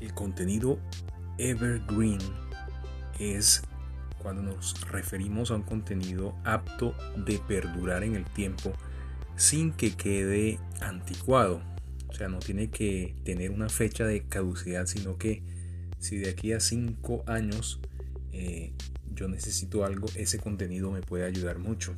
[0.00, 0.78] El contenido
[1.38, 2.18] evergreen
[3.18, 3.62] es
[4.18, 8.72] cuando nos referimos a un contenido apto de perdurar en el tiempo
[9.36, 11.62] sin que quede anticuado.
[12.08, 15.42] O sea, no tiene que tener una fecha de caducidad, sino que
[15.98, 17.80] si de aquí a 5 años
[18.32, 18.72] eh,
[19.14, 21.94] yo necesito algo, ese contenido me puede ayudar mucho.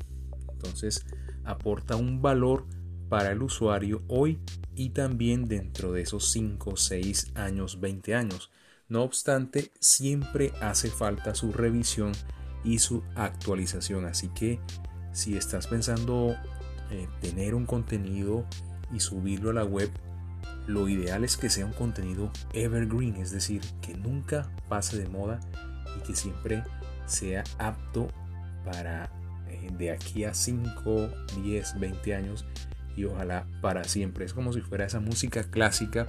[0.52, 1.04] Entonces,
[1.44, 2.66] aporta un valor
[3.08, 4.38] para el usuario hoy
[4.74, 8.50] y también dentro de esos 5, 6 años, 20 años.
[8.88, 12.12] No obstante, siempre hace falta su revisión
[12.64, 14.06] y su actualización.
[14.06, 14.60] Así que
[15.12, 16.36] si estás pensando
[16.90, 18.46] eh, tener un contenido
[18.92, 19.90] y subirlo a la web,
[20.66, 25.40] lo ideal es que sea un contenido evergreen, es decir, que nunca pase de moda
[25.96, 26.62] y que siempre
[27.06, 28.08] sea apto
[28.64, 29.10] para
[29.48, 31.08] eh, de aquí a 5,
[31.42, 32.44] 10, 20 años
[32.98, 34.24] y ojalá para siempre.
[34.24, 36.06] Es como si fuera esa música clásica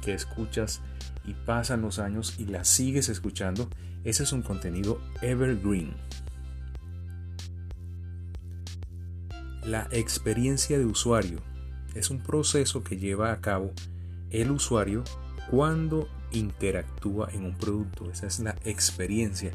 [0.00, 0.80] que escuchas
[1.24, 3.68] y pasan los años y la sigues escuchando.
[4.02, 5.94] Ese es un contenido evergreen.
[9.64, 11.38] La experiencia de usuario
[11.94, 13.72] es un proceso que lleva a cabo
[14.30, 15.04] el usuario
[15.50, 18.10] cuando interactúa en un producto.
[18.10, 19.52] Esa es la experiencia.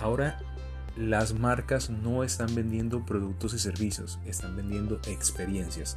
[0.00, 0.40] Ahora,
[0.98, 5.96] las marcas no están vendiendo productos y servicios, están vendiendo experiencias.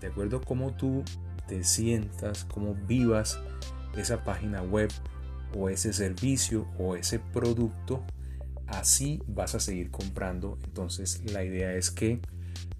[0.00, 1.02] De acuerdo a cómo tú
[1.48, 3.40] te sientas, cómo vivas
[3.96, 4.90] esa página web
[5.56, 8.04] o ese servicio o ese producto,
[8.66, 10.58] así vas a seguir comprando.
[10.64, 12.20] Entonces la idea es que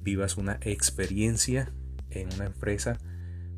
[0.02, 1.72] vivas una experiencia
[2.10, 2.96] en una empresa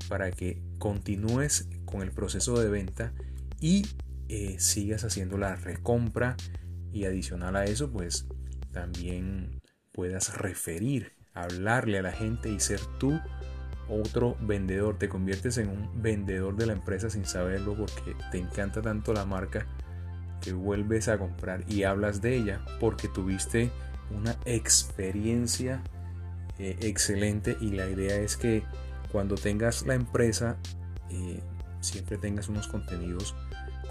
[0.08, 3.12] para que continúes con el proceso de venta
[3.60, 3.86] y
[4.28, 6.36] eh, sigas haciendo la recompra
[6.92, 8.26] y adicional a eso pues
[8.72, 9.60] también
[9.92, 13.20] puedas referir, hablarle a la gente y ser tú
[13.88, 14.98] otro vendedor.
[14.98, 19.24] Te conviertes en un vendedor de la empresa sin saberlo porque te encanta tanto la
[19.24, 19.66] marca
[20.40, 23.70] que vuelves a comprar y hablas de ella porque tuviste
[24.10, 25.82] una experiencia
[26.58, 28.62] eh, excelente y la idea es que
[29.10, 30.56] cuando tengas la empresa
[31.10, 31.42] eh,
[31.80, 33.34] siempre tengas unos contenidos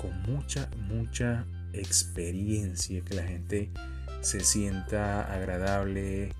[0.01, 1.45] con mucha, mucha
[1.79, 3.69] experiencia, que la gente
[4.21, 6.33] se sienta agradable,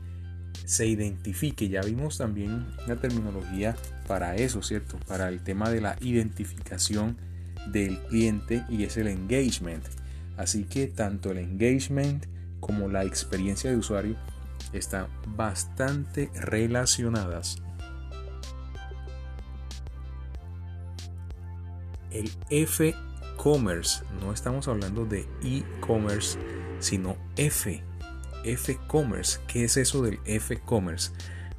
[0.66, 1.70] se identifique.
[1.70, 3.76] Ya vimos también la terminología
[4.08, 4.98] para eso, ¿cierto?
[5.08, 7.18] Para el tema de la identificación
[7.72, 9.84] del cliente y es el engagement.
[10.38, 12.26] Así que tanto el engagement
[12.60, 14.16] como la experiencia de usuario
[14.74, 17.58] están bastante relacionadas.
[22.12, 22.32] El
[24.22, 26.38] No estamos hablando de e-commerce,
[26.80, 27.82] sino F,
[28.44, 29.40] F-commerce.
[29.48, 31.12] ¿Qué es eso del F-commerce?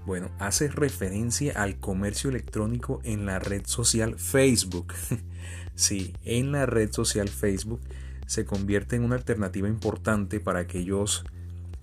[0.04, 4.94] Bueno, hace referencia al comercio electrónico en la red social Facebook.
[5.74, 7.80] sí, en la red social Facebook
[8.26, 11.24] se convierte en una alternativa importante para aquellos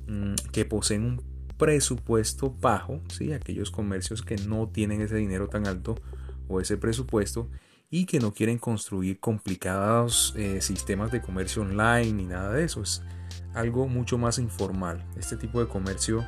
[0.08, 1.22] Mm, que poseen un
[1.58, 3.34] presupuesto bajo, ¿sí?
[3.34, 5.96] aquellos comercios que no tienen ese dinero tan alto
[6.48, 7.50] o ese presupuesto
[7.96, 12.82] y que no quieren construir complicados eh, sistemas de comercio online ni nada de eso.
[12.82, 13.02] Es
[13.54, 15.02] algo mucho más informal.
[15.16, 16.28] Este tipo de comercio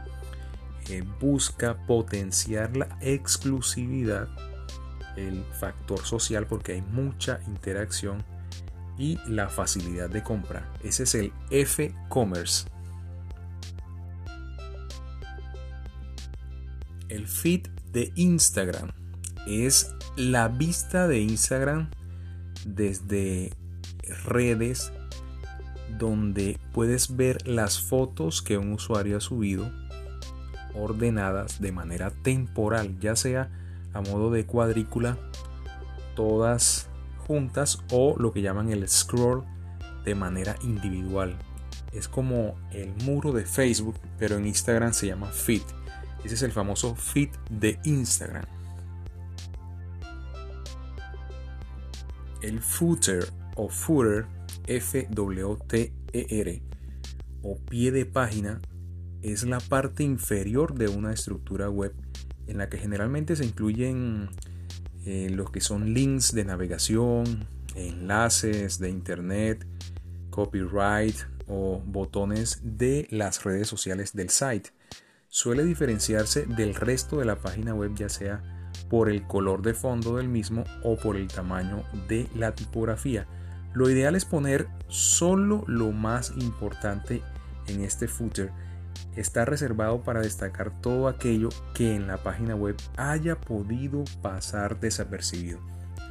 [0.87, 4.29] eh, busca potenciar la exclusividad,
[5.17, 8.23] el factor social porque hay mucha interacción
[8.97, 10.71] y la facilidad de compra.
[10.85, 12.65] Ese es el F-Commerce.
[17.09, 18.89] El feed de Instagram
[19.45, 21.91] es la vista de Instagram
[22.65, 23.53] desde
[24.25, 24.91] redes
[25.99, 29.71] donde puedes ver las fotos que un usuario ha subido
[30.73, 33.49] ordenadas de manera temporal, ya sea
[33.93, 35.17] a modo de cuadrícula,
[36.15, 36.89] todas
[37.27, 39.43] juntas o lo que llaman el scroll
[40.03, 41.37] de manera individual.
[41.93, 45.61] Es como el muro de Facebook, pero en Instagram se llama feed.
[46.23, 48.56] Ese es el famoso feed de Instagram.
[52.47, 53.27] El footer
[53.57, 54.25] o footer,
[54.67, 56.61] F-W-T-E-R,
[57.43, 58.61] o pie de página,
[59.21, 61.93] es la parte inferior de una estructura web
[62.47, 64.29] en la que generalmente se incluyen
[65.05, 69.67] eh, los que son links de navegación, enlaces de internet,
[70.29, 71.17] copyright
[71.47, 74.69] o botones de las redes sociales del site.
[75.27, 78.56] Suele diferenciarse del resto de la página web ya sea
[78.89, 83.27] por el color de fondo del mismo o por el tamaño de la tipografía.
[83.73, 87.21] Lo ideal es poner solo lo más importante
[87.67, 88.51] en este footer.
[89.15, 95.59] Está reservado para destacar todo aquello que en la página web haya podido pasar desapercibido.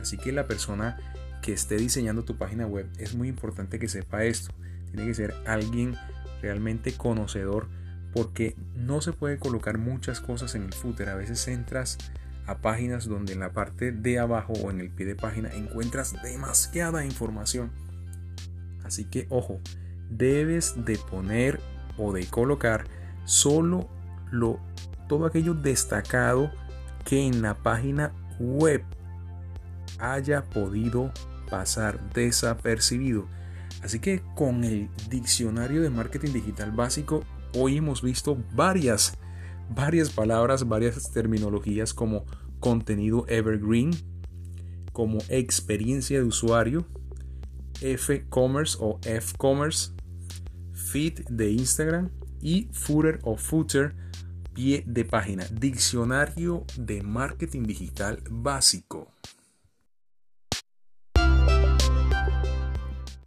[0.01, 0.97] Así que la persona
[1.43, 4.53] que esté diseñando tu página web, es muy importante que sepa esto.
[4.91, 5.95] Tiene que ser alguien
[6.43, 7.69] realmente conocedor
[8.13, 11.09] porque no se puede colocar muchas cosas en el footer.
[11.09, 11.99] A veces entras
[12.47, 16.15] a páginas donde en la parte de abajo o en el pie de página encuentras
[16.23, 17.71] demasiada información.
[18.85, 19.61] Así que ojo,
[20.11, 21.61] debes de poner
[21.99, 22.85] o de colocar
[23.25, 23.89] solo
[24.31, 24.61] lo
[25.09, 26.51] todo aquello destacado
[27.05, 28.83] que en la página web
[29.99, 31.13] haya podido
[31.51, 33.27] pasar desapercibido.
[33.83, 39.17] Así que con el diccionario de marketing digital básico hoy hemos visto varias
[39.71, 42.25] varias palabras, varias terminologías como
[42.61, 43.91] contenido evergreen,
[44.93, 46.87] como experiencia de usuario,
[47.81, 49.93] F-commerce o F-commerce,
[50.73, 52.11] feed de Instagram
[52.41, 53.95] y footer o footer,
[54.55, 59.13] pie de página, diccionario de marketing digital básico.